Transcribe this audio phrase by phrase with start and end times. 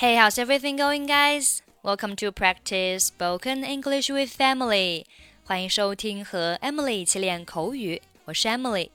[0.00, 1.60] Hey, how's everything going, guys?
[1.82, 5.04] Welcome to practice spoken English with Emily.
[5.44, 8.88] 欢迎收听和 Emily 一起练口语，我是 Emily。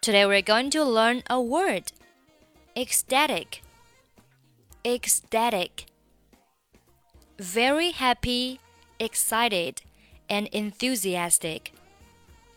[0.00, 1.88] Today we're going to learn a word,
[2.74, 3.60] ecstatic.
[4.82, 5.84] Ecstatic.
[7.36, 8.60] Very happy,
[8.98, 9.80] excited,
[10.30, 11.72] and enthusiastic.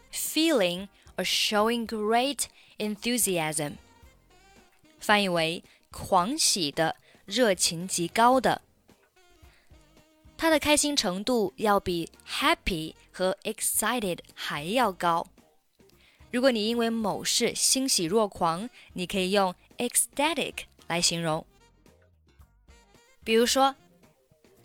[0.09, 0.87] Feeling
[1.17, 3.79] or showing great enthusiasm.
[4.98, 8.62] 翻译为狂喜的、热情极高的。
[10.36, 15.26] 他的开心程度要比 happy 和 excited 还要高。
[16.30, 21.46] 如果你因为某事欣喜若狂，你可以用 ecstatic 来形容。
[23.22, 23.76] 比如说，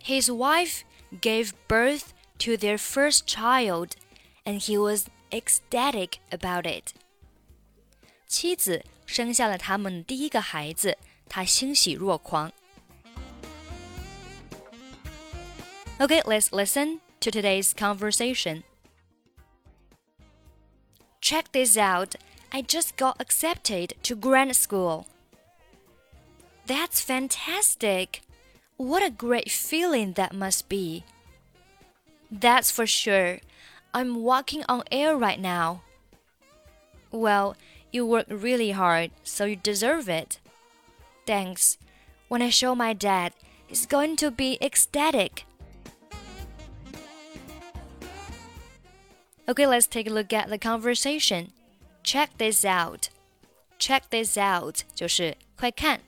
[0.03, 0.81] His wife
[1.21, 2.07] gave birth
[2.39, 3.91] to their first child,
[4.45, 6.93] and he was ecstatic about it.
[8.25, 10.97] 妻子 生下了他们第一个孩子，
[11.27, 12.51] 他欣喜若狂。
[15.99, 18.63] Okay, let's listen to today's conversation.
[21.21, 22.15] Check this out.
[22.51, 25.05] I just got accepted to grad school.
[26.65, 28.21] That's fantastic.
[28.77, 31.03] What a great feeling that must be.
[32.31, 33.39] That's for sure.
[33.93, 35.81] I'm walking on air right now.
[37.11, 37.55] Well,
[37.93, 40.39] you work really hard, so you deserve it.
[41.25, 41.77] Thanks.
[42.27, 43.33] When I show my dad,
[43.67, 45.45] he's going to be ecstatic.
[49.47, 51.51] Okay, let's take a look at the conversation.
[52.03, 53.09] Check this out.
[53.79, 56.01] Check this out 就是快看。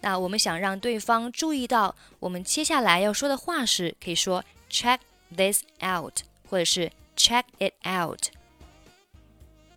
[0.00, 4.98] 那我们想让对方注意到我们接下来要说的话时，可以说 check
[5.34, 8.28] this out，或者是 check it out。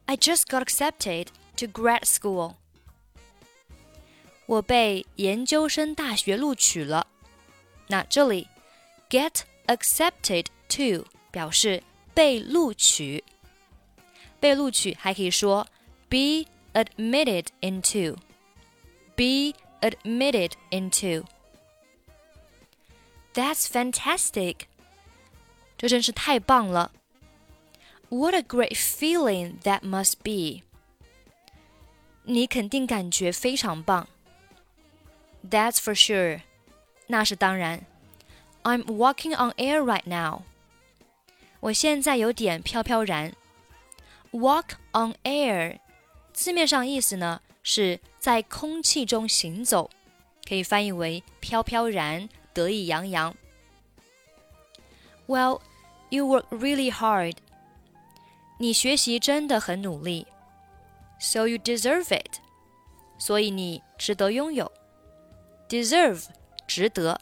[0.06, 2.56] I just got accepted to grad school.
[4.46, 7.08] 我被研究生大学录取了。
[7.88, 8.48] 那这里
[9.09, 11.84] get accepted to 表示
[12.14, 13.24] 被录取。
[14.40, 15.68] 被录取还可以说
[16.09, 24.66] be admitted into。be admitted into。That's fantastic！
[25.78, 26.92] 这真是太棒了。
[28.09, 30.64] What a great feeling that must be！
[32.24, 34.08] 你肯定感觉非常棒。
[35.50, 36.42] That's for sure，
[37.08, 37.86] 那是当然。
[38.64, 40.44] I'm walking on air right now。
[41.62, 43.34] 我现在有点飘飘然。
[44.31, 45.80] Walk on air，
[46.34, 49.90] 字面上意思呢是在空气中行走，
[50.47, 53.36] 可以翻译为飘飘然、得意洋洋。
[55.28, 55.62] Well,
[56.09, 57.38] you work really hard.
[58.58, 60.28] 你学习真的很努力，
[61.19, 62.40] so you deserve it，
[63.18, 64.72] 所以你值得拥有。
[65.68, 66.25] deserve
[66.68, 67.19] 值得，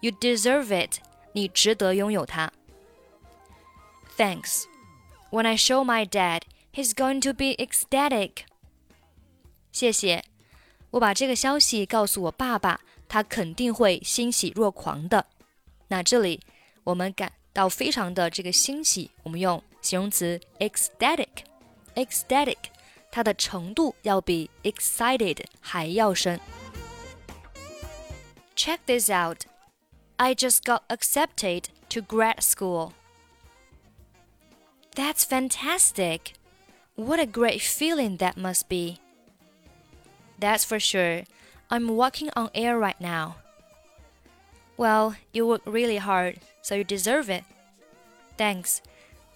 [0.00, 0.98] you deserve it，
[1.32, 2.52] 你值得拥有它。
[4.16, 4.64] Thanks.
[5.30, 6.42] When I show my dad,
[6.72, 8.44] he's going to be ecstatic.
[9.72, 10.22] 谢谢，
[10.90, 15.26] 我把这个消息告诉我爸爸，他肯定会欣喜若狂的。
[15.88, 16.40] 那这里
[16.84, 22.56] 我们感到非常的这个欣喜，我们用 形容词 ecstatic，ecstatic，
[23.10, 26.40] 它的程度要比 excited 还要深。
[28.56, 29.46] Check this out.
[30.16, 32.92] I just got accepted to grad school.
[34.94, 36.34] That's fantastic.
[36.94, 39.00] What a great feeling that must be.
[40.38, 41.24] That's for sure.
[41.68, 43.36] I'm walking on air right now.
[44.76, 47.44] Well, you work really hard, so you deserve it.
[48.36, 48.80] Thanks.